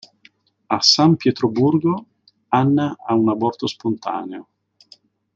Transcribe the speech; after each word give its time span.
A 0.77 0.79
San 0.81 1.15
Pietroburgo, 1.15 1.93
Anna 2.49 2.97
ha 3.05 3.13
un 3.13 3.29
aborto 3.29 3.67
spontaneo. 3.67 4.49